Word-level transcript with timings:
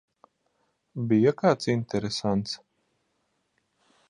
Bija 1.11 1.33
kāds 1.43 1.69
interesants? 1.75 2.57